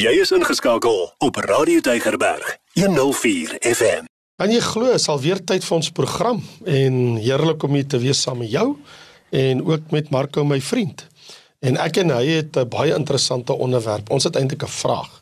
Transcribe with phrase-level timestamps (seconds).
[0.00, 4.06] Jy is ingeskakel op Radio Deigerberg 104 FM.
[4.40, 8.22] En jy glo, is alweer tyd vir ons program en heerlik om hier te wees
[8.24, 8.64] saam met jou
[9.36, 11.04] en ook met Marco my vriend.
[11.60, 14.08] En ek en hy het 'n baie interessante onderwerp.
[14.08, 15.20] Ons het eintlik 'n vraag.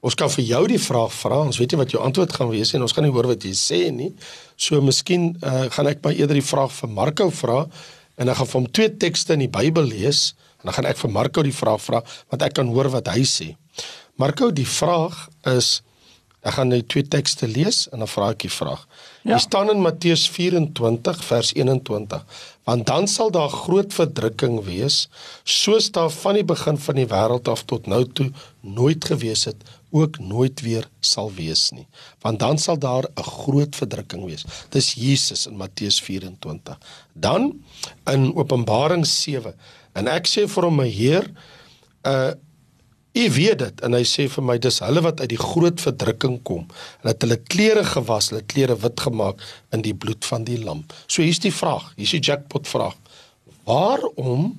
[0.00, 1.40] Ons kan vir jou die vraag vra.
[1.40, 3.54] Ons weet nie wat jou antwoord gaan wees en ons gaan nie hoor wat jy
[3.54, 4.14] sê nie.
[4.56, 7.66] So miskien uh, gaan ek maar eerder die vraag vir Marco vra
[8.16, 10.98] en dan gaan vir hom twee tekste in die Bybel lees en dan gaan ek
[10.98, 13.56] vir Marco die vraag vra want ek kan hoor wat hy sê.
[14.20, 15.80] Marco, die vraag is
[16.40, 18.82] ek gaan net twee tekste lees en dan vra ek die vraag.
[19.22, 19.34] Ja.
[19.34, 22.22] Dit staan in Matteus 24 vers 21.
[22.68, 25.02] Want dan sal daar groot verdrukking wees,
[25.44, 28.30] soos daar van die begin van die wêreld af tot nou toe
[28.60, 29.60] nooit gewees het,
[29.92, 31.86] ook nooit weer sal wees nie.
[32.24, 34.44] Want dan sal daar 'n groot verdrukking wees.
[34.70, 36.78] Dis Jesus in Matteus 24.
[37.12, 37.64] Dan
[38.06, 39.54] in Openbaring 7
[39.92, 41.30] en ek sê vir hom, "My Heer,
[42.04, 42.32] uh
[43.10, 46.36] U weet dit en hy sê vir my dis hulle wat uit die groot verdrukking
[46.46, 46.66] kom
[47.00, 49.42] en dat hulle klere gewas, hulle klere wit gemaak
[49.74, 50.84] in die bloed van die lam.
[51.10, 52.94] So hier's die vraag, hier's die jackpot vraag.
[53.66, 54.52] Waarom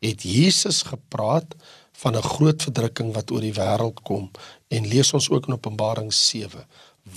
[0.00, 1.56] het Jesus gepraat
[2.02, 4.30] van 'n groot verdrukking wat oor die wêreld kom
[4.68, 6.64] en lees ons ook in Openbaring 7.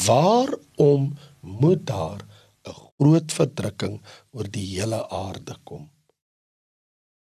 [0.06, 2.26] Waarom moet daar
[2.66, 4.02] 'n groot verdrukking
[4.32, 5.93] oor die hele aarde kom?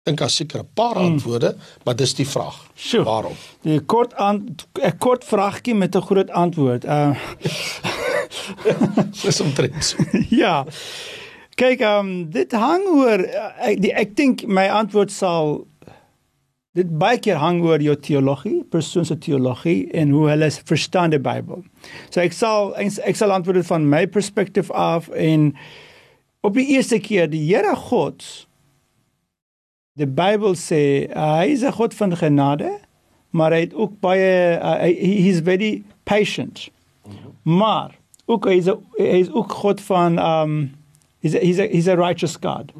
[0.03, 1.13] Dink as seker 'n paar hmm.
[1.13, 1.61] antwoorde, mm.
[1.83, 2.57] maar dis die vraag.
[2.75, 3.03] Sure.
[3.03, 3.35] Waarom?
[3.61, 6.85] Die kort aan 'n kort vraaggie met 'n groot antwoord.
[6.85, 7.15] Uh
[9.23, 9.95] Dis omtrent.
[10.43, 10.65] ja.
[11.55, 15.67] Kyk, ehm um, dit hang oor uh, ek die, ek dink my antwoord sal
[16.73, 21.21] dit baie keer hang oor jou teologie, persoon se teologie en hoe hulle verstaan die
[21.21, 21.61] Bybel.
[22.09, 25.53] So ek sal ek sal antwoord van my perspektief af en
[26.41, 28.25] op die eerste keer die Here God
[29.93, 32.79] Die Bybel sê uh, hy is 'n God van genade,
[33.29, 36.69] maar hy het ook baie uh, he is very patient.
[37.05, 37.33] -hmm.
[37.43, 40.73] Maar ook hy is a, hy is ook God van um
[41.21, 42.73] he's a, he's a, he's a righteous God.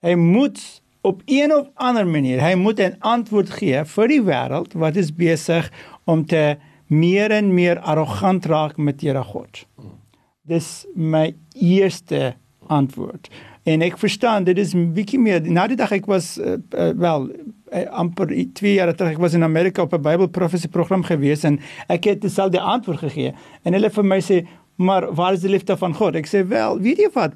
[0.00, 4.72] Hy moet op een of ander manier, hy moet 'n antwoord gee vir die wêreld
[4.72, 5.72] wat is besig
[6.04, 9.66] om te meer en meer arrogant raak met Here God.
[9.74, 9.98] -hmm.
[10.42, 12.34] Dis my eerste
[12.66, 13.28] antwoord.
[13.68, 17.28] En ek verstaan dit is bietjie meer na die dag ek was uh, uh, wel
[17.28, 21.60] uh, amper 2 jaar terug ek was in Amerika op 'n Bybelprofesie program gewees en
[21.88, 23.34] ek het dieselfde antwoord gegee
[23.64, 24.46] en hulle vir my sê
[24.80, 26.16] maar waar is die liefde van God?
[26.16, 27.34] Ek sê wel, weet jy wat?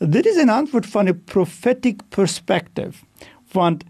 [0.00, 3.04] Dit is 'n antwoord van 'n prophetic perspective.
[3.52, 3.84] Want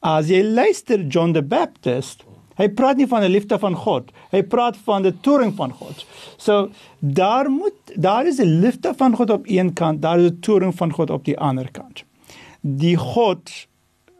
[0.00, 2.24] as jy luister John the Baptist,
[2.60, 4.10] Hy praat nie van 'n liefde van God.
[4.30, 6.04] Hy praat van die toring van God.
[6.36, 10.40] So daar moet daar is 'n liefde van God op een kant, daar is 'n
[10.40, 12.04] toring van God op die ander kant.
[12.60, 13.66] Die God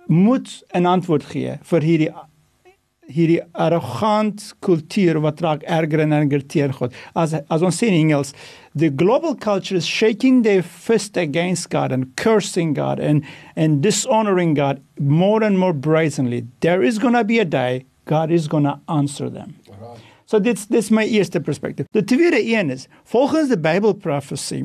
[0.07, 2.13] moet 'n antwoord gee vir hierdie
[3.11, 6.95] hierdie arrogant kultuur wat raak erger en erger teen God.
[7.15, 8.33] As as ons sê in Engels,
[8.75, 13.25] the global culture is shaking their fist against God and cursing God and
[13.57, 16.47] and dishonoring God more and more brazenly.
[16.61, 19.55] There is going to be a day God is to answer them.
[19.69, 20.01] Right.
[20.27, 21.87] So dit's dis my eerste perspektief.
[21.95, 24.65] Die tweede een is volgens die Bible prophecy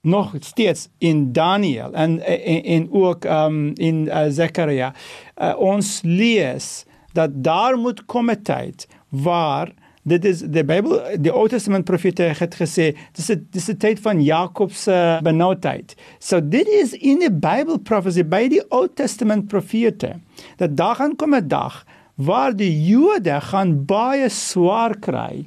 [0.00, 4.94] nog steeds in Daniel en en, en ook um, in uh, Zekaria
[5.36, 9.72] uh, ons lees dat daar moet kom 'n tyd waar
[10.02, 14.00] dit is die Bybel die Ou Testament profete het gesê dis 'n dis 'n tyd
[14.00, 15.94] van Jakob se benoudheid.
[16.18, 20.16] So dit is in die Bible prophecy by die Ou Testament profete
[20.56, 21.84] dat daar gaan kom 'n dag
[22.20, 25.46] waar die Jode gaan baie swaar kry.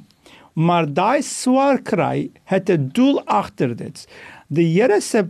[0.54, 4.06] Maar daai swaar kry het 'n doel agter dit.
[4.48, 5.26] Die Here se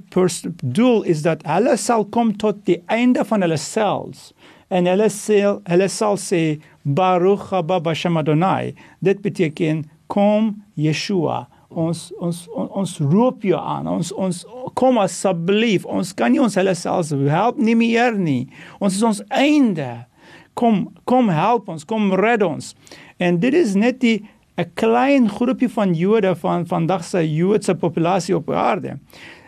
[0.64, 4.32] doel is dat hulle sal kom tot die einde van hulle selfs
[4.68, 8.74] en hulle sal hulle sal sê Baruch haba Bashem Adonai.
[9.00, 11.46] Dit beteken kom Yeshua.
[11.68, 13.86] Ons ons ons roep jou aan.
[13.86, 14.44] Ons ons
[14.74, 15.84] kom asseblief.
[15.84, 18.48] Ons kan nie ons hulle selfs help nie meer nie.
[18.80, 20.06] Ons is ons einde
[20.54, 22.74] kom kom help ons, kom red ons.
[23.18, 24.24] En dit is net die
[24.56, 28.98] 'n klein groepie van Jode van vandag se Joodse populasie op aarde.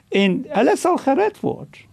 [0.09, 1.87] En hulle sal gered word.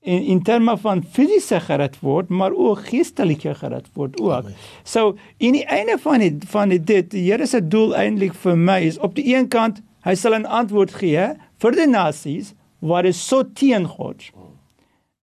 [0.00, 4.32] In in terme van fisiese gered word, maar ook geestelike gered word ook.
[4.32, 4.54] Amen.
[4.82, 8.56] So in die einde van die, van die dit, die Here se doel eintlik vir
[8.56, 13.04] my is op die een kant, hy sal 'n antwoord gee vir die nasies wat
[13.04, 14.22] is so teen God.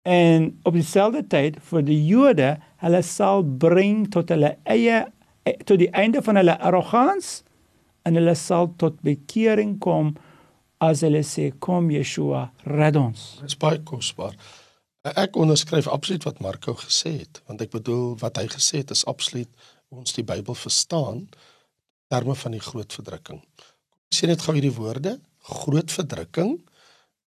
[0.02, 5.02] En op dieselfde tyd vir die Jode hulle sal bring tot hulle eie
[5.44, 7.42] eh, tot die einde van hulle arrogans
[8.08, 10.14] en hulle sal tot bekering kom
[10.80, 13.26] as hulle sê kom Yeshua red ons.
[13.42, 14.32] Dit is baie kosbaar.
[15.04, 19.04] Ek onderskryf absoluut wat Marco gesê het want ek bedoel wat hy gesê het is
[19.04, 19.52] absoluut
[19.92, 21.26] ons die Bybel verstaan
[22.08, 23.42] terme van die groot verdrukking.
[23.44, 25.18] Kom sien net gou hierdie woorde,
[25.60, 26.56] groot verdrukking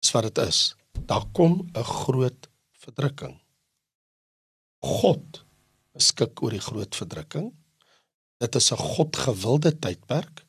[0.02, 0.74] is wat dit is.
[1.06, 2.50] Daar kom 'n groot
[2.86, 3.36] verdrukking.
[4.86, 5.42] God
[5.96, 7.50] beskik oor die groot verdrukking.
[8.42, 10.44] Dit is 'n Godgewilde tydperk.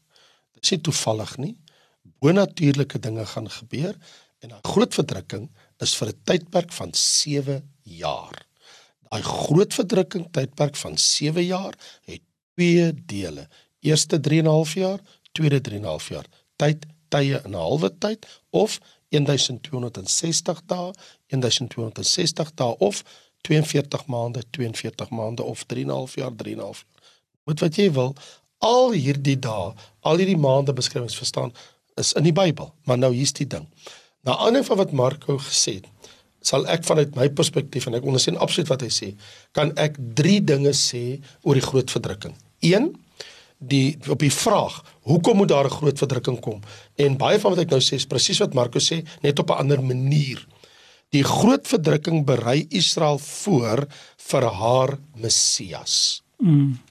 [0.54, 1.56] Dit is nie toevallig nie.
[2.20, 3.96] Bonatuurlike dinge gaan gebeur
[4.40, 5.50] en 'n groot verdrukking
[5.80, 8.46] is vir 'n tydperk van 7 jaar.
[9.10, 11.74] Daai groot verdrukking tydperk van 7 jaar
[12.06, 12.22] het
[12.56, 13.48] twee dele.
[13.80, 15.00] Eerste 3 en 'n half jaar,
[15.32, 16.26] tweede 3 en 'n half jaar.
[16.56, 18.80] Tyd tye in 'n halwe tyd of
[19.10, 20.92] 1260 dae,
[21.28, 23.04] 1260 dae of
[23.48, 27.12] 42 maande, 42 maande of 3 en 'n half jaar, 3 en 'n half jaar.
[27.44, 28.16] Moet wat jy wil,
[28.58, 31.54] al hierdie dae, al hierdie maande beskrywings verstaan
[31.96, 32.74] is in die Bybel.
[32.84, 33.68] Maar nou hier's die ding.
[34.22, 35.88] Na aanleiding van wat Marco gesê het,
[36.42, 39.10] sal ek vanuit my perspektief en ek ondersteun absoluut wat hy sê,
[39.52, 42.36] kan ek 3 dinge sê oor die groot verdrukking.
[42.60, 42.92] 1
[43.58, 46.62] die op die vraag hoekom moet daar 'n groot verdrukking kom?
[46.96, 49.60] En baie van wat ek nou sê is presies wat Markus sê net op 'n
[49.60, 50.48] ander manier.
[51.10, 53.88] Die groot verdrukking berei Israel voor
[54.18, 56.24] vir haar Messias.
[56.38, 56.87] Mm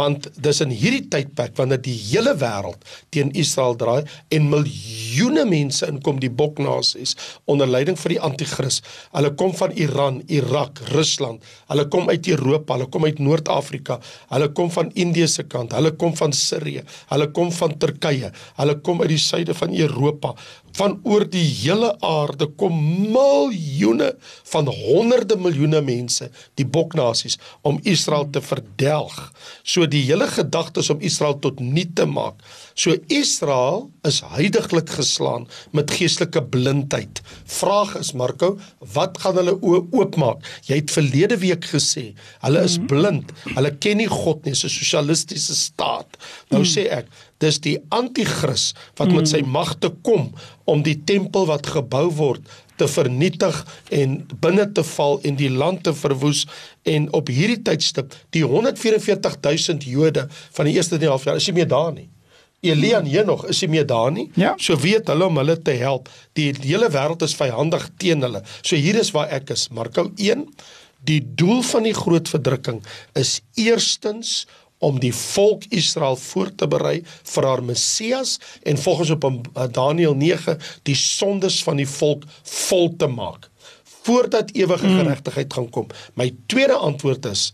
[0.00, 4.02] want dis in hierdie tydperk wanneer die hele wêreld teen Israel draai
[4.36, 7.16] en miljoene mense inkom die boknasies
[7.50, 8.80] onder leiding van die anti-kris.
[9.14, 11.44] Hulle kom van Iran, Irak, Rusland.
[11.70, 13.98] Hulle kom uit Europa, hulle kom uit Noord-Afrika,
[14.32, 18.78] hulle kom van Indië se kant, hulle kom van Sirië, hulle kom van Turkye, hulle
[18.86, 20.34] kom uit die suide van Europa
[20.78, 22.76] van oor die hele aarde kom
[23.12, 24.12] miljoene
[24.52, 26.30] van honderde miljoene mense
[26.60, 29.18] die boknasies om Israel te verdelg.
[29.62, 32.42] So die hele gedagte is om Israel tot niet te maak.
[32.74, 37.20] So Israel is heidaglik geslaan met geestelike blindheid.
[37.44, 38.54] Vraag is Marco,
[38.94, 40.44] wat gaan hulle oopmaak?
[40.68, 42.10] Jy het verlede week gesê,
[42.44, 43.32] hulle is blind.
[43.54, 46.16] Hulle ken nie God nie, 'n sosialistiese staat.
[46.50, 47.06] Nou sê ek,
[47.38, 50.32] dis die anti-kris wat met sy magte kom
[50.64, 52.42] om die tempel wat gebou word
[52.76, 56.46] te vernietig en binne te val en die land te verwoes
[56.88, 61.58] en op hierdie tydstip die 144000 Jode van die eerste 3 half jaar is nie
[61.60, 62.08] meer daar nie.
[62.60, 64.30] Elia en Henog is nie meer daar nie.
[64.36, 64.54] Ja.
[64.60, 66.10] So weet hulle om hulle te help.
[66.36, 68.42] Die, hele wêreld is vyandig teen hulle.
[68.60, 69.68] So hier is waar ek is.
[69.72, 70.46] Marko 1
[71.08, 72.82] Die doel van die groot verdrukking
[73.16, 74.44] is eerstens
[74.84, 80.14] om die volk Israel voor te berei vir haar Messias en volgens op eh, Daniël
[80.16, 80.58] 9
[80.88, 83.48] die sondes van die volk vol te maak
[84.00, 84.98] voordat ewige mm.
[84.98, 85.86] geregtigheid gaan kom.
[86.16, 87.50] My tweede antwoord is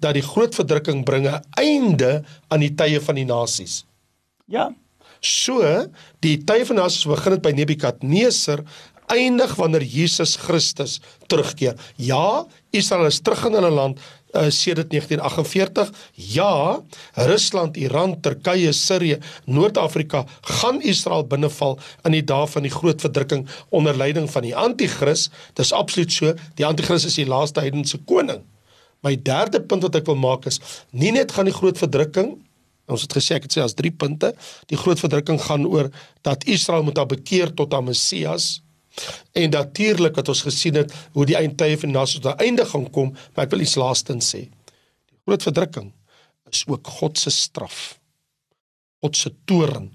[0.00, 3.84] dat die groot verdrukking bring 'n einde aan die tye van die nasies.
[4.50, 4.70] Ja.
[5.20, 5.60] So,
[6.24, 8.64] die tye van nasies begin dit by Nebukadneser
[9.10, 10.98] eindig wanneer Jesus Christus
[11.30, 11.76] terugkeer.
[11.96, 14.00] Ja, Israel is terug in hulle land,
[14.34, 15.90] uh, sedert 1948.
[16.34, 16.80] Ja,
[17.28, 19.18] Rusland, Iran, Turkye, Sirië,
[19.50, 20.24] Noord-Afrika
[20.58, 25.28] gaan Israel binneval in die dae van die groot verdrukking onder leiding van die anti-kris.
[25.58, 26.34] Dis absoluut so.
[26.58, 28.44] Die anti-kris is die laaste heidense koning.
[29.02, 30.60] My derde punt wat ek wil maak is
[30.92, 32.36] nie net gaan die groot verdrukking
[32.90, 34.32] ons het gesê ek het sê as 3 punte.
[34.70, 35.90] Die groot verdrukking gaan oor
[36.26, 38.62] dat Israel moet bekeer tot aan Messias.
[39.32, 42.90] En natuurlik het ons gesien het hoe die eindtye van Nas tot 'n einde gaan
[42.90, 44.50] kom, maar ek wil iets laastens sê.
[45.08, 45.92] Die groot verdrukking
[46.50, 47.98] is ook God se straf.
[49.00, 49.90] God se toorn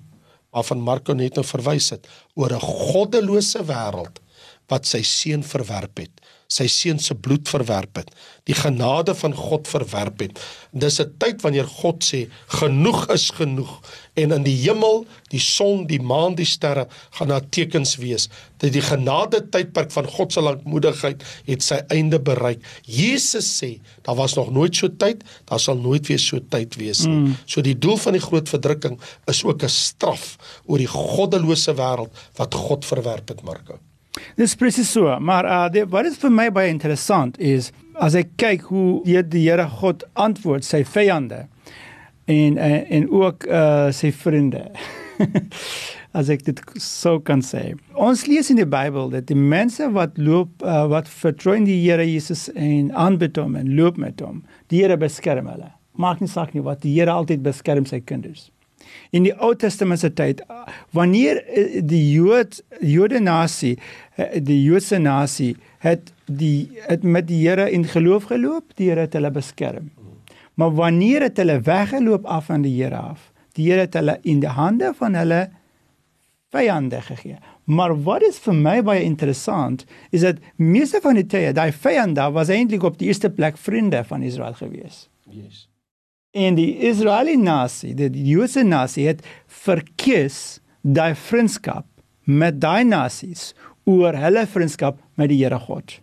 [0.50, 4.20] waarvan Marko net nou verwys het oor 'n goddelose wêreld
[4.68, 8.12] wat sy seun verwerp het sy seun se bloed verwerp het,
[8.46, 10.40] die genade van God verwerp het.
[10.72, 13.82] Dis 'n tyd wanneer God sê genoeg is genoeg
[14.14, 16.88] en in die hemel, die son, die maan, die sterre
[17.18, 22.20] gaan daar tekens wees dat die genade tydperk van God se lankmoedigheid het sy einde
[22.20, 22.62] bereik.
[22.86, 27.04] Jesus sê, daar was nog nooit so tyd, daar sal nooit weer so tyd wees
[27.06, 27.16] nie.
[27.16, 27.36] Mm.
[27.46, 32.12] So die doel van die groot verdrukking is ook 'n straf oor die goddelose wêreld
[32.36, 33.80] wat God verwerp het, Marko.
[34.40, 38.36] Dis presies so, maar uh die, wat is vir my baie interessant is as ek
[38.40, 41.46] kyk hoe die, die Here God antwoord sy vyande
[42.28, 44.70] en en, en ook uh sy vriende.
[46.16, 47.74] as ek dit sou kan sê.
[48.00, 51.82] Ons lees in die Bybel dat die mense wat loop uh, wat vertrou in die
[51.82, 54.42] Here Jesus en aanbid hom en loop met hom,
[54.72, 55.74] die Here beskerm hulle.
[56.00, 58.50] Maak nie saak nie wat die Here altyd beskerm sy kinders
[59.12, 60.42] in die Ou Testamentiese tyd
[60.96, 63.76] wanneer eh, die Jood Jode nasie
[64.16, 69.06] eh, die Joodse nasie het die het met die Here in geloof geloop, die Here
[69.06, 69.92] het hulle beskerm.
[70.56, 74.42] Maar wanneer het hulle weggeloop af van die Here af, die Here het hulle in
[74.42, 75.44] die hande van hulle
[76.56, 77.38] vyande gegee.
[77.66, 82.30] Maar wat is vir my baie interessant is dat meeste van die tye daai vyande
[82.36, 85.08] was eintlik op die eerste plek vriende van Israel gewees.
[85.30, 85.66] Yes.
[86.36, 89.22] En die Israeliese nasie, die Joodse nasie het
[89.64, 91.88] verkies daai vriendskap
[92.28, 93.54] met daai nasies
[93.88, 95.96] oor hulle vriendskap met die Here God.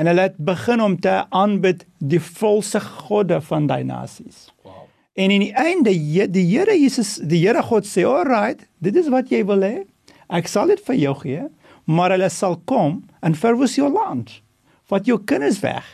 [0.00, 4.48] En hulle het begin om te aanbid die valse godde van daai nasies.
[4.64, 4.86] Wow.
[5.12, 5.92] En in die einde
[6.32, 9.84] die Here Jesus, die Here God sê, "Alright, dit is wat jy wil hê.
[10.30, 11.42] Ek sal dit vir jou gee,
[11.84, 14.40] maar hulle sal kom en verwoes jou land.
[14.88, 15.84] Vat jou kinders weg."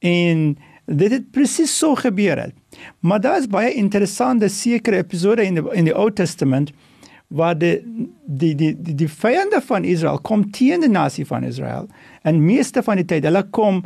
[0.00, 2.54] En dit het presies so gebeur het.
[3.00, 6.72] Maar daar is baie interessante sekere episode in die in die Ou Testament
[7.28, 7.80] waar die
[8.26, 11.88] die die die, die vyande van Israel kom teen die nasie van Israel
[12.22, 13.84] en meeste van die tyd hulle kom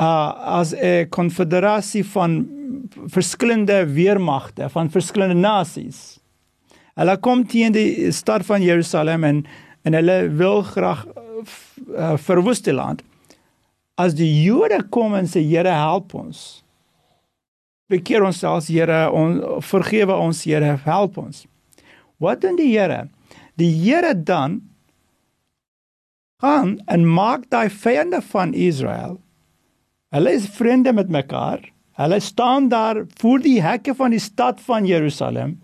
[0.00, 2.46] uh, as 'n konfederasie van
[3.06, 6.18] verskillende weermagte van verskillende nasies.
[6.94, 9.44] Hulle kom teen die stad van Jerusalem en
[9.82, 11.06] en hulle wil graag
[11.96, 13.02] uh, verwoes die land.
[13.96, 16.59] As die Jode kom en sê Here help ons.
[17.90, 21.44] Bekeer ons selfs Here, on, vergewe ons Here, help ons.
[22.22, 23.08] Wat doen die Here?
[23.60, 24.60] Die Here dan
[26.40, 29.18] gaan en maak daai vyande van Israel.
[30.14, 31.66] Hulle is vriende met mekaar.
[32.00, 35.58] Hulle staan daar voor die hekke van die stad van Jerusalem.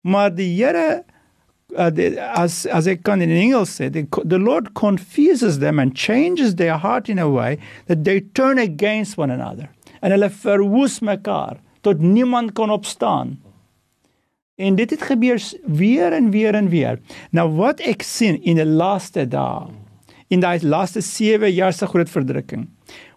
[0.00, 1.04] Maar die Here
[1.76, 1.90] uh,
[2.34, 6.76] as as ek kan in Engels sê, the, the Lord confuses them and changes their
[6.76, 9.70] heart in a way that they turn against one another.
[10.00, 13.38] En hulle verwoes mekaar tot niemand kan opstaan.
[14.60, 17.00] En dit het gebeur weer en weer en weer.
[17.30, 19.70] Nou wat ek sien in die laaste dae,
[20.28, 22.68] in daai laaste 7 jaar se groot verdrukking.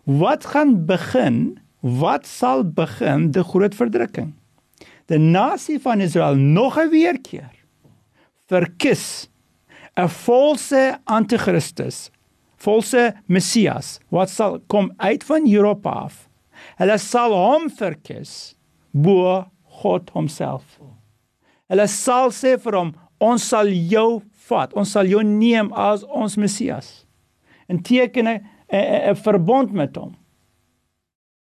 [0.03, 1.59] Wat gaan begin?
[1.79, 4.31] Wat sal begin die groot verdrukking?
[5.11, 7.51] Die nasie van Israel nog 'n weer keer
[8.47, 9.29] verkies
[9.95, 12.09] 'n valse anti-Christus,
[12.57, 16.29] valse Messias wat sal kom uit van Europa af.
[16.83, 18.55] Hulle sal hom verkies
[18.91, 19.45] bo
[19.79, 20.65] God homself.
[21.71, 22.89] Hulle sal sê vir hom,
[23.23, 27.05] ons sal jou vat, ons sal jou neem as ons Messias.
[27.71, 30.17] En teken 'n verbond met hom.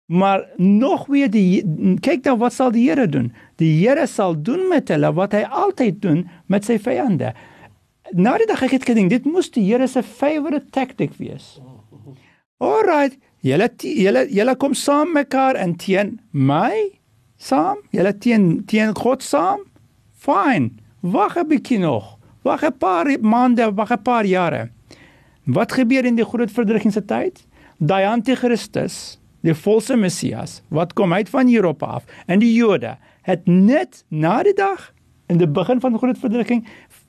[0.06, 1.64] Maar nog weer die
[2.00, 3.32] kyk dan wat sal die Here doen?
[3.56, 7.32] Die Here sal doen met hulle wat hy altyd doen met sy vyande.
[8.12, 11.60] Nou die dag ek het gedink dit moes die Here se favorite tactic wees.
[12.60, 16.72] Alright, julle julle julle kom saam mekaar in teen my
[17.36, 19.66] saam, julle teen teen God saam.
[20.24, 20.70] Fyn.
[21.02, 22.18] Wag 'n bietjie nog.
[22.42, 24.70] Wag 'n paar maande, wag 'n paar jare.
[25.44, 27.44] Wat gebeur in die groot verdrukking se tyd?
[27.78, 33.46] Daai anti-Christus, die valse Messias wat kom uit van Europa af en die Jode het
[33.46, 34.92] net na die dag
[35.28, 36.64] in die begin van die groot verdrukking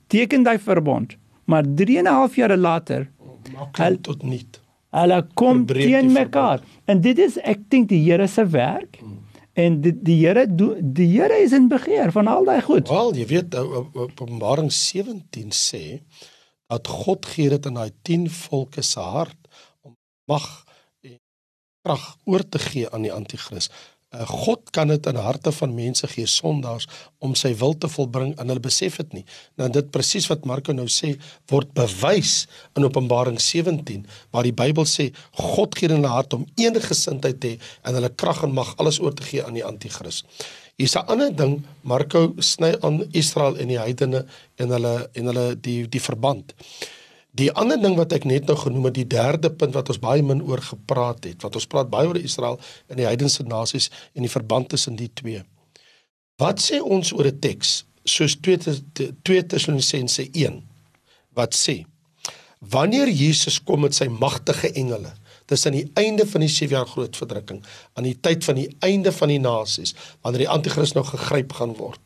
[0.06, 1.16] teken daai verbond.
[1.44, 3.08] Maar 3 en 'n half jare later
[3.54, 4.65] maak tot niet.
[4.96, 6.62] Hulle kom teen mekaar.
[6.88, 8.98] En dit is ek dink die Here se werk.
[9.00, 9.18] Hmm.
[9.56, 12.88] En die die Here die Here is in begeer van al daai goed.
[12.92, 16.00] Wel, jy weet Openbaring 17 sê
[16.66, 19.38] dat God gee dit in daai 10 volke se hart
[19.86, 19.94] om
[20.30, 20.48] mag
[21.06, 21.18] en
[21.86, 23.70] krag oor te gee aan die anti-kris.
[24.16, 26.86] Uh, God kan dit in harte van mense gee sondaars
[27.24, 29.24] om sy wil te volbring en hulle besef dit nie.
[29.60, 31.14] Nou dit presies wat Marko nou sê
[31.52, 32.46] word bewys
[32.78, 37.40] in Openbaring 17 waar die Bybel sê God gee in hulle hart om enige gesindheid
[37.42, 40.22] te hê en hulle krag en mag alles oor te gee aan die anti-kris.
[40.76, 45.46] Hier's 'n ander ding, Marko sny aan Israel en die heidene en hulle en hulle
[45.60, 46.52] die die verband.
[47.36, 50.22] Die ander ding wat ek net nou genoem het, die derde punt wat ons baie
[50.24, 52.56] min oor gepraat het, wat ons praat baie oor Israel
[52.88, 55.42] en die heidense nasies en die verband tussen die twee.
[56.40, 58.58] Wat sê ons oor 'n teks soos 2
[59.22, 60.62] 2 Tessalonisense 1
[61.36, 61.82] wat sê
[62.72, 65.12] wanneer Jesus kom met sy magtige engele
[65.50, 67.62] dis aan die einde van die 7 jaar groot verdrukking
[67.94, 71.74] aan die tyd van die einde van die nasies wanneer die anti-kris nou gegryp gaan
[71.80, 72.05] word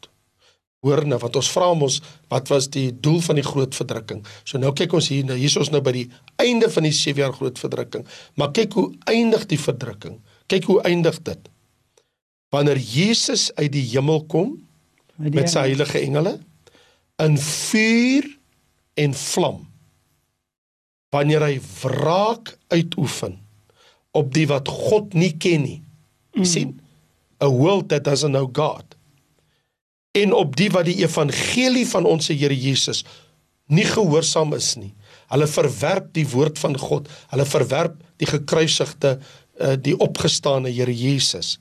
[0.81, 1.99] Hoor nou wat ons vra ons
[2.33, 4.23] wat was die doel van die groot verdrukking.
[4.49, 6.07] So nou kyk ons hier nou hier is ons nou by die
[6.41, 8.07] einde van die 7 jaar groot verdrukking.
[8.41, 10.17] Maar kyk hoe eindig die verdrukking.
[10.49, 11.51] Kyk hoe eindig dit.
[12.51, 14.55] Wanneer Jesus uit die hemel kom
[15.17, 16.39] met, met sy heilige engele
[17.21, 18.31] in vuur
[19.05, 19.59] en vlam.
[21.13, 23.37] Wanneer hy wraak uitoefen
[24.17, 25.81] op die wat God nie ken nie.
[26.33, 26.49] Mm.
[26.49, 26.73] sien?
[27.45, 28.97] A world that doesn't know God
[30.13, 33.05] en op die wat die evangelie van ons Here Jesus
[33.71, 34.91] nie gehoorsaam is nie.
[35.31, 37.07] Hulle verwerp die woord van God.
[37.31, 39.21] Hulle verwerp die gekruisigde
[39.61, 41.59] eh, die opgestane Here Jesus.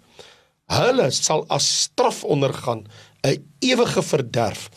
[0.74, 2.88] Hulle sal as straf ondergaan
[3.24, 4.70] 'n ewige verderf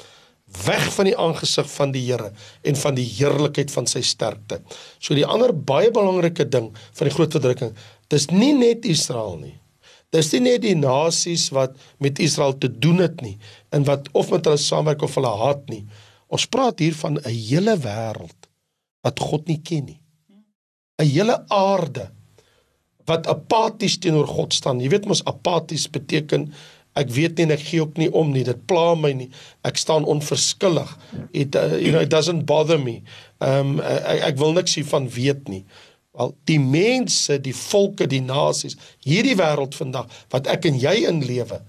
[0.67, 4.61] weg van die aangesig van die Here en van die heerlikheid van sy sterkte.
[4.99, 7.73] So die ander baie belangrike ding van die groot verdrukking,
[8.09, 9.62] dis nie net Israel nie.
[10.13, 13.39] Dis nie net die nasies wat met Israel te doen het nie
[13.73, 15.87] en wat of met hulle saamwerk of hulle haat nie.
[16.33, 18.49] Ons praat hier van 'n hele wêreld
[19.03, 20.01] wat God nie ken nie.
[21.01, 22.11] 'n Hele aarde
[23.07, 24.81] wat apaties teenoor God staan.
[24.81, 26.53] Jy weet mos apaties beteken
[26.95, 28.45] ek weet nie en ek gee ook nie om nie.
[28.45, 29.31] Dit pla my nie.
[29.65, 30.91] Ek staan onverskillig.
[31.33, 33.03] It uh, you know it doesn't bother me.
[33.41, 35.65] Ehm um, ek, ek wil niks hiervan weet nie.
[36.13, 41.23] Wel die mense, die volke, die nasies, hierdie wêreld vandag wat ek en jy in
[41.25, 41.63] lewe,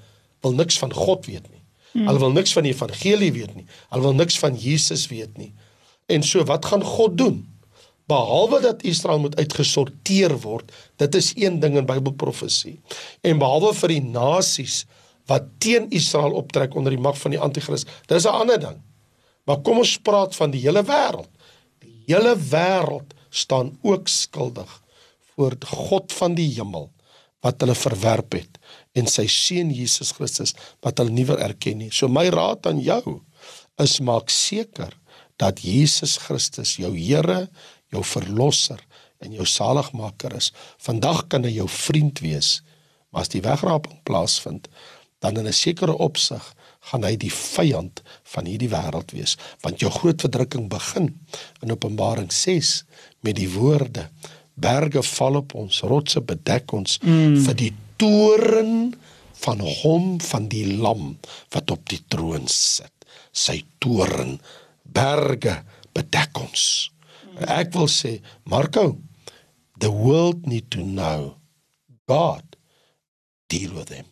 [0.44, 1.62] wil niks van God weet nie.
[1.94, 2.08] Hmm.
[2.10, 3.66] Hulle wil niks van die evangelie weet nie.
[3.94, 5.54] Hulle wil niks van Jesus weet nie.
[6.12, 7.44] En so wat gaan God doen?
[8.12, 12.82] Behalwe dat Israel moet uitgesorteer word, dit is een ding in Bybelprofesie.
[13.24, 14.84] En behalwe vir die nasies
[15.32, 18.82] wat teen Israel optrek onder die mag van die anti-kris, dis 'n ander ding.
[19.48, 21.32] Maar kom ons praat van die hele wêreld.
[21.80, 24.70] Die hele wêreld staan ook skuldig
[25.34, 26.92] voor God van die hemel
[27.44, 28.60] wat hulle verwerp het
[28.96, 30.54] en sy seun Jesus Christus
[30.86, 31.92] wat hulle nie wil erken nie.
[31.92, 33.20] So my raad aan jou
[33.82, 34.94] is maak seker
[35.42, 37.48] dat Jesus Christus jou Here,
[37.92, 38.80] jou verlosser
[39.24, 40.52] en jou saligmaker is.
[40.84, 42.62] Vandag kan hy jou vriend wees,
[43.10, 44.70] maar as die wegraping plaasvind,
[45.24, 46.54] dan in 'n sekere opsig
[46.92, 48.02] gaan hy die vyand
[48.34, 51.14] van hierdie wêreld wees want jou groot verdrukking begin
[51.64, 52.76] in Openbaring 6
[53.24, 54.10] met die woorde
[54.54, 57.40] berge val op ons rotse bedek ons mm.
[57.46, 57.72] vir die
[58.02, 58.94] toren
[59.44, 61.16] van hom van die lam
[61.56, 62.92] wat op die troon sit.
[63.34, 64.38] Sy toren
[64.84, 65.60] berge
[65.96, 66.66] bedek ons.
[67.50, 68.94] Ek wil sê Marco
[69.82, 71.34] the world need to know
[72.08, 72.46] god
[73.50, 74.06] deal with them.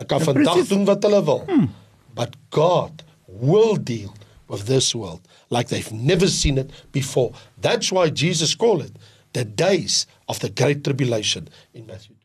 [0.00, 1.44] Ek kan ja, vandag doen wat hulle wil.
[1.50, 1.68] Hmm
[2.18, 4.12] but God will deal
[4.48, 7.30] with this world like they've never seen it before.
[7.66, 8.94] That's why Jesus called it
[9.34, 12.16] the days of the great tribulation in Matthew.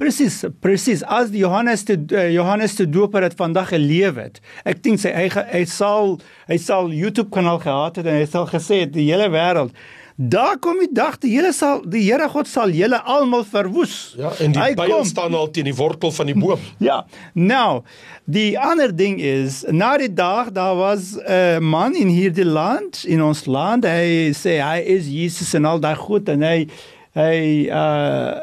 [0.00, 1.02] Presies, presies.
[1.02, 4.40] As Johannes te uh, Johannes te Doper het vandag geleef het.
[4.62, 8.46] Ek dink sy hy, hy sal hy sal YouTube kanaal gehad het en hy sal
[8.50, 9.74] gesê het die hele wêreld
[10.20, 14.16] Daar kom die dag die hele sal die Here God sal julle almal verwoes.
[14.18, 16.58] Ja, en die Bybel staan al teen die wortel van die boom.
[16.88, 17.04] ja.
[17.38, 17.84] Nou,
[18.26, 23.04] die ander ding is na die dag daar was 'n uh, man in hierdie land,
[23.06, 26.66] in ons land, hy sê hy is Jesus en al daai goed en hy
[27.14, 28.34] hy uh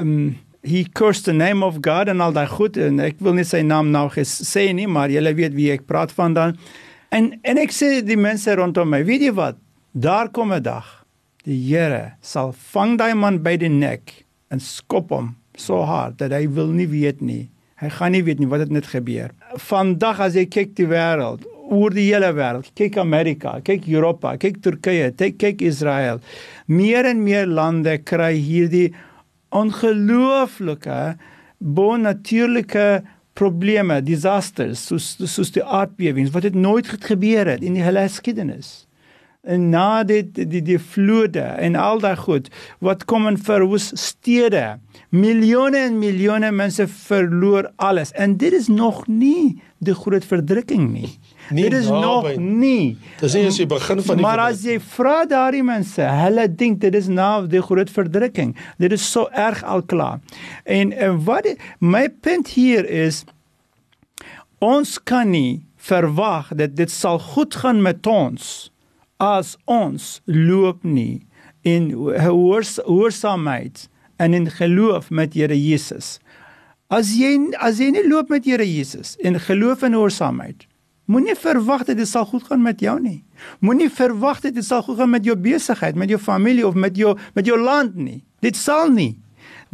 [0.00, 3.48] um, he cursed the name of God en al daai goed en ek wil nie
[3.48, 6.58] sy naam nou sê nie, maar julle weet wie ek praat van dan.
[7.08, 9.56] En en ek sê die mense rondom my, weet jy wat?
[9.96, 11.05] Daar kom 'n dag
[11.46, 14.10] Die Here sal vang daai man by die nek
[14.50, 17.44] en skop hom so hard dat hy wil nie weet nie.
[17.78, 19.30] Hy gaan nie weet nie wat het net gebeur.
[19.62, 24.58] Vandag as jy kyk die wêreld, oor die hele wêreld, kyk Amerika, kyk Europa, kyk
[24.64, 26.18] Turkye, kyk kyk Israel.
[26.66, 28.88] Meer en meer lande kry hierdie
[29.54, 30.98] ongelooflike
[31.62, 32.88] bonatuurlike
[33.38, 38.85] probleme, disasters, soos soos die aardbewings wat dit nooit gebeur het in die hele geskiedenis
[39.46, 42.50] en na dit die die vloede en al daai goed
[42.84, 44.64] wat kom en verwoes stede
[45.14, 51.12] miljoene en miljoene mense verloor alles en dit is nog nie die groot verdrukking nie
[51.48, 52.98] Nee, dit is nog nie.
[53.20, 56.80] Dis nie as jy begin van die Maar as jy vra daardie mense, hulle dink
[56.82, 58.56] dit is nou die groot verdrukking.
[58.82, 60.18] Dit is so erg al klaar.
[60.64, 61.46] En, en wat
[61.78, 63.22] my punt hier is
[64.58, 68.72] ons kan nie verwag dat dit sal goed gaan met ons
[69.22, 71.26] as ons loop nie
[71.66, 76.18] in gehoorsaamheid en in geloof met Here Jesus.
[76.88, 80.66] As jy as jy nie loop met Here Jesus in geloof en gehoorsaamheid,
[81.10, 83.24] moenie verwag dat dit sal goed gaan met jou nie.
[83.60, 86.96] Moenie verwag dat dit sal goed gaan met jou besigheid, met jou familie of met
[86.96, 88.22] jou met jou land nie.
[88.44, 89.16] Dit sal nie.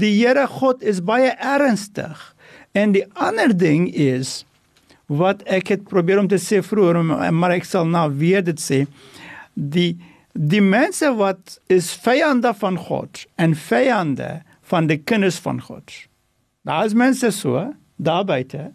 [0.00, 2.32] Die Here God is baie ernstig.
[2.72, 4.44] En die ander ding is
[5.12, 7.02] wat ek het probeer om te sê vroeër,
[7.34, 8.86] maar ek sal nou weer dit sê
[9.54, 9.98] die
[10.32, 15.92] die mense wat is vyande van God en vyande van die kinders van God.
[16.64, 18.70] Daar is mense so daar buite.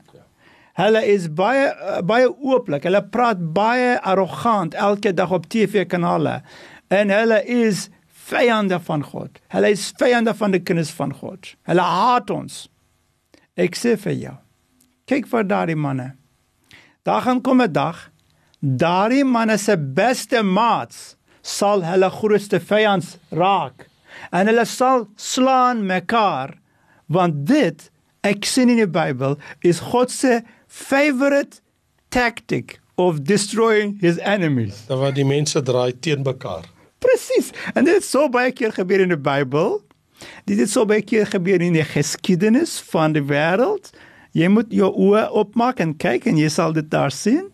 [0.77, 1.71] Hulle is baie
[2.05, 2.85] baie ooplik.
[2.85, 6.41] Hulle praat baie arrogant elke dag op TV-kanale
[6.93, 7.87] en hulle is
[8.29, 9.41] vyande van God.
[9.53, 11.55] Hulle is vyande van die kinders van God.
[11.65, 12.67] Hulle haat ons.
[13.57, 14.35] Ek sê vir jou.
[15.09, 16.11] Kyk vir daardie manne.
[17.07, 18.11] Daar gaan kom 'n dag
[18.59, 23.87] daardie manne se beste maats sal hulle grootste vyans raak
[24.31, 26.57] en hulle sal slaan mekaar
[27.07, 27.89] want dit
[28.27, 31.61] ek sien in die Bybel is God se favorite
[32.11, 34.83] tactic of destroying his enemies.
[34.89, 36.65] Dat wat die mense draai teen mekaar.
[36.99, 37.51] Presies.
[37.77, 39.77] En dit het so baie keer gebeur in die Bybel
[40.47, 43.91] Dit het so baie keer gebeur in die geskiedenis van die wêreld.
[44.37, 47.47] Jy moet jou oë oopmaak en kyk en jy sal dit daar sien.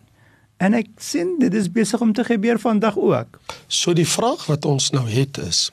[0.56, 3.40] En ek sien dit is besig om te gebeur vandag ook.
[3.66, 5.70] So die vraag wat ons nou het is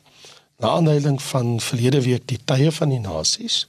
[0.61, 3.67] na aanleiding van verlede week die tye van die nasies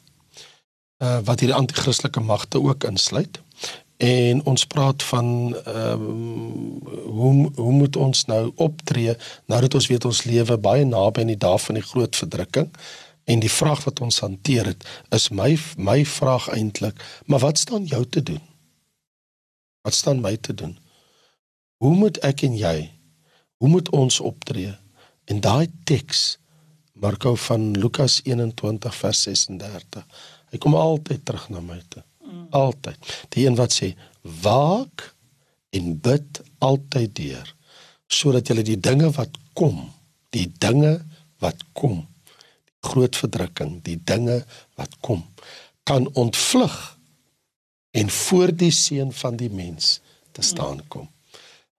[1.03, 3.41] uh wat hierdie anti-kristelike magte ook insluit.
[4.03, 6.81] En ons praat van ehm um,
[7.13, 11.33] hoe hoe moet ons nou optree nou dat ons weet ons lewe baie naby aan
[11.33, 12.71] die dae van die groot verdrukking
[13.25, 17.85] en die vraag wat ons hanteer het is my my vraag eintlik, maar wat staan
[17.85, 18.41] jou te doen?
[19.83, 20.79] Wat staan my te doen?
[21.83, 22.77] Hoe moet ek en jy
[23.63, 24.71] hoe moet ons optree?
[25.27, 26.37] En daai teks
[27.03, 30.05] Marko van Lukas 21 vers 36.
[30.53, 32.03] Hy kom altyd terug na my toe.
[32.23, 32.45] Mm.
[32.55, 33.11] Altyd.
[33.35, 33.93] Die een wat sê
[34.45, 35.09] waak
[35.75, 37.51] en bid altyd deur
[38.13, 39.79] sodat jy die dinge wat kom,
[40.37, 40.99] die dinge
[41.41, 42.03] wat kom,
[42.69, 44.43] die groot verdrukking, die dinge
[44.77, 45.23] wat kom,
[45.89, 46.77] kan ontvlug
[47.97, 49.97] en voor die seun van die mens
[50.37, 51.09] te staan kom.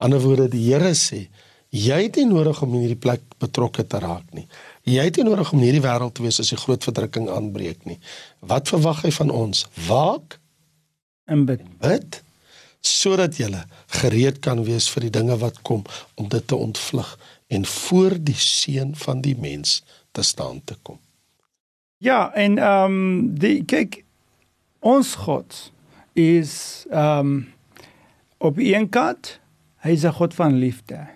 [0.04, 1.28] Ander woorde, die Here sê,
[1.74, 4.46] jy het nie nodig om in hierdie plek betrokke te raak nie.
[4.90, 7.88] Jy het nie nodig om in hierdie wêreld te wees as die groot verdrukking aanbreek
[7.90, 7.98] nie.
[8.44, 9.66] Wat verwag hy van ons?
[9.88, 10.38] Waak
[11.32, 11.64] en bid.
[11.82, 12.22] Bid
[12.84, 13.48] sodat jy
[14.02, 15.86] gereed kan wees vir die dinge wat kom
[16.20, 17.14] om dit te ontvlug
[17.48, 21.00] en voor die seun van die mens te staan te kom.
[22.04, 24.04] Ja, en ehm um, die kyk
[24.80, 25.72] ons God
[26.14, 27.34] is ehm um,
[28.44, 29.40] op een kant
[29.84, 31.08] Hy is 'n God van liefde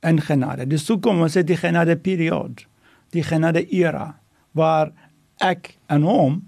[0.00, 0.66] en genade.
[0.66, 2.62] Dis hoekom ons het die genade periode,
[3.10, 4.18] die genade era
[4.52, 4.92] waar
[5.38, 6.42] ek en hom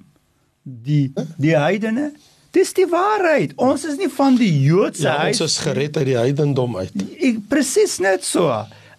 [0.63, 2.13] die die heidene
[2.55, 3.51] Dis die waarheid.
[3.59, 5.41] Ons is nie van die Joodse ja, huis.
[5.43, 6.93] Ons is gered uit die heidendom uit.
[7.19, 8.47] Ek presies net so.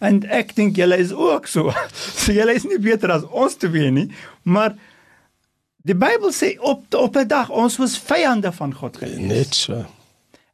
[0.04, 1.72] En ek dink julle is ook so.
[1.96, 4.10] So julle is nie beter as ons te wees nie,
[4.44, 4.76] maar
[5.88, 9.24] die Bybel sê op op 'n dag ons was vyande van God gewees.
[9.24, 9.86] Net so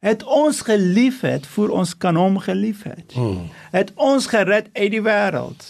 [0.02, 3.12] het ons gelief het voor ons kan hom gelief het.
[3.14, 3.50] Hmm.
[3.70, 5.62] Het ons gered uit die wêreld.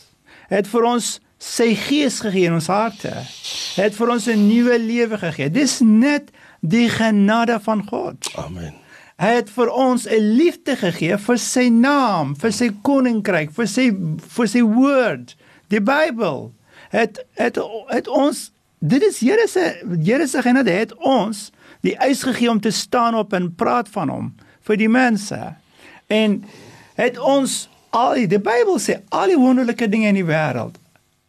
[0.49, 1.09] Het vir ons
[1.42, 3.12] sy gees gegee in ons harte.
[3.77, 5.51] Het vir ons 'n nuwe lewe gegee.
[5.51, 8.33] Dis net die genade van God.
[8.35, 8.75] Amen.
[9.16, 13.90] Hy het vir ons 'n liefde gegee vir sy naam, vir sy koninkryk, vir sy
[14.16, 15.37] vir sy woord,
[15.68, 16.53] die Bybel.
[16.90, 21.51] Het het het ons dit is Here se Here se genade het ons
[21.83, 24.31] die eis gegee om te staan op en praat van hom
[24.66, 25.38] vir die mense.
[26.07, 26.42] En
[26.99, 30.79] het ons al die, die Bybel sê al die wonderlike dinge in die wêreld,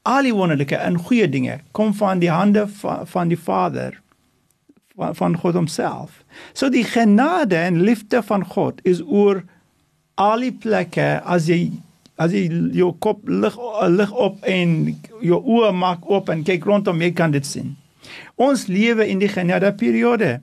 [0.07, 3.97] al die wonderlike en goeie dinge kom van die hande van, van die Vader
[4.95, 6.21] van, van God homself.
[6.53, 9.43] So die genade en liefde van God is oor
[10.21, 11.71] al die plekke as jy
[12.21, 12.45] as jy
[12.77, 13.55] jou kop lig
[13.89, 14.75] lig op en
[15.25, 17.73] jou oë maak oop en kyk rondom jy kan dit sien.
[18.35, 20.41] Ons lewe in die genade periode.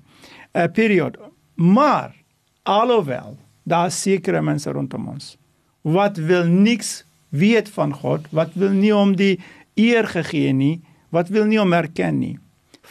[0.52, 1.18] 'n uh, periode.
[1.54, 2.14] Maar
[2.62, 5.36] alhoewel daar sekere mense rondom ons
[5.80, 9.40] wat wil niks weet van God, wat wil nie om die
[9.74, 12.36] eer gegee nie, wat wil nie om erken nie.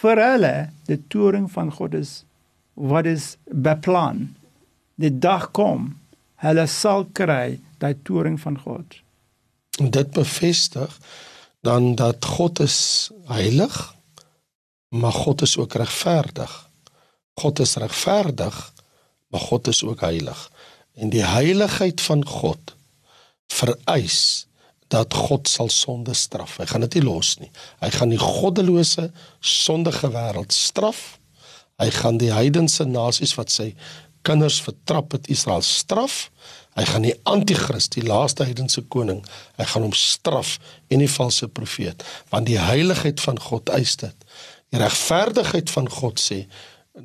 [0.02, 2.24] Vir hulle, die toring van God is
[2.74, 4.30] wat is beplan.
[4.96, 5.92] Die dag kom,
[6.40, 8.96] hulle sal kry daai toring van God.
[9.80, 10.96] En dit bevestig
[11.68, 13.76] dan dat God is heilig
[14.90, 16.70] maar God is ook regverdig.
[17.34, 18.74] God is regverdig,
[19.28, 20.52] maar God is ook heilig.
[20.94, 22.76] En die heiligheid van God
[23.48, 24.48] vereis
[24.88, 26.58] dat God sal sonde straf.
[26.58, 27.52] Hy gaan dit nie los nie.
[27.80, 31.20] Hy gaan die goddelose, sondige wêreld straf.
[31.80, 33.72] Hy gaan die heidense nasies wat sy
[34.26, 36.28] kinders vertrap het Israel straf.
[36.78, 39.22] Hy gaan die anti-kris, die laaste heidense koning,
[39.60, 40.58] hy gaan hom straf
[40.90, 44.28] en die valse profeet, want die heiligheid van God eis dit.
[44.70, 46.44] Die regverdigheid van God sê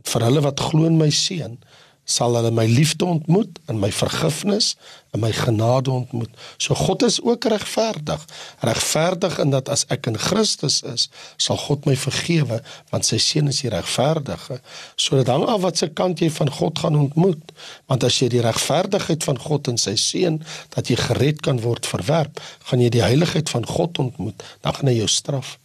[0.05, 1.59] vir hulle wat glo in my seun
[2.05, 4.75] sal hulle my liefde ontmoet en my vergifnis
[5.17, 6.31] en my genade ontmoet.
[6.61, 8.21] So God is ook regverdig.
[8.61, 11.09] Regverdig in dat as ek in Christus is,
[11.41, 12.61] sal God my vergewe
[12.93, 14.61] want sy seun is die regverdige.
[15.01, 17.57] So dit hang af wat se kant jy van God gaan ontmoet.
[17.89, 20.43] Want as jy die regverdigheid van God en sy seun
[20.77, 24.93] dat jy gered kan word verwerp, gaan jy die heiligheid van God ontmoet, dan gaan
[24.93, 25.57] hy jou straf.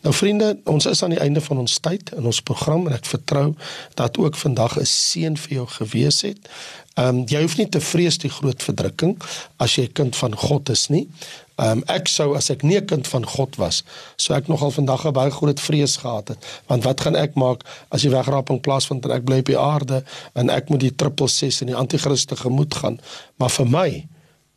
[0.00, 3.04] Nou vriende, ons is aan die einde van ons tyd in ons program en ek
[3.04, 3.54] vertrou
[3.94, 6.48] dat ook vandag 'n seën vir jou gewees het.
[6.94, 9.14] Ehm um, jy hoef nie te vrees die groot verdrukking
[9.56, 11.08] as jy 'n kind van God is nie.
[11.56, 13.84] Ehm um, ek sou as ek nie 'n kind van God was,
[14.16, 16.46] sou ek nogal vandag 'n baie groot vrees gehad het.
[16.66, 20.04] Want wat gaan ek maak as die wegraping plaasvind en ek bly op die aarde
[20.34, 23.00] en ek moet die triple 6 en die anti-kristus tegemoet gaan?
[23.36, 24.06] Maar vir my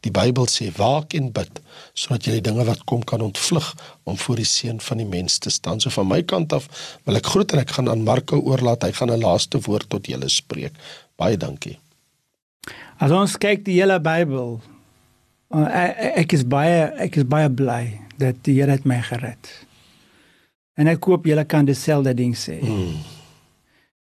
[0.03, 1.61] Die Bybel sê waak en bid
[1.95, 3.69] sodat jy die dinge wat kom kan ontvlug
[4.09, 5.79] om voor die seun van die mens te staan.
[5.79, 6.67] So van my kant af
[7.07, 8.83] wil ek groet en ek gaan aan Marco oorlaat.
[8.83, 10.73] Hy gaan 'n laaste woord tot julle spreek.
[11.15, 11.79] Baie dankie.
[12.99, 14.61] As ons kyk die hele Bybel,
[15.55, 19.49] uh, ek, ek is baie ek is baie bly dat die Here het my gered.
[20.75, 22.59] En ek hoop julle kan dieselfde ding sê.
[22.59, 22.99] Hmm.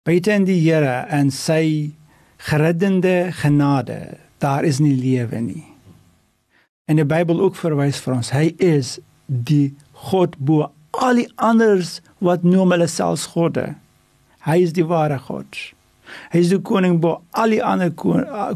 [0.03, 1.91] Buite in die Here en sy
[2.37, 5.76] gereddende genade, daar is nie lewe nie.
[6.87, 8.95] En die Bybel ook verwys vir ons, hy is
[9.27, 9.75] die
[10.07, 13.73] God bo al die anders wat noem hulle selfs gode.
[14.47, 15.59] Hy is die ware God.
[16.31, 17.91] Hy is die koning bo al die ander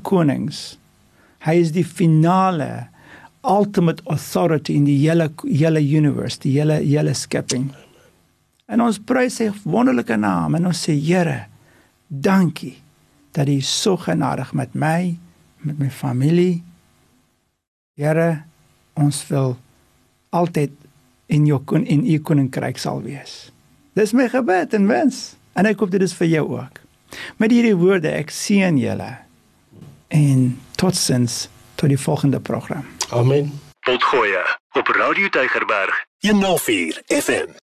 [0.08, 0.80] konings.
[1.44, 2.88] Hy is die finale
[3.44, 7.72] ultimate authority in die hele hele universe, die hele hele skepping.
[8.72, 11.48] En ons prys sy wonderlike naam en ons sê Here,
[12.08, 12.78] dankie
[13.36, 15.17] dat U so genadig met my,
[15.65, 16.62] met my familie.
[17.99, 18.43] Here,
[18.95, 19.58] ons wil
[20.32, 20.71] altyd
[21.32, 23.51] in jou kon in U koninkryk sal wees.
[23.99, 26.80] Dis my gebed en wens en ek hoop dit is vir jou ook.
[27.36, 29.10] Met hierdie woorde ek seën julle
[30.15, 30.45] en
[30.80, 32.88] totsiens tot die volgende program.
[33.12, 33.51] Amen.
[33.84, 34.39] Potgoe
[34.80, 37.62] op Radio Deugerberg 104 FM.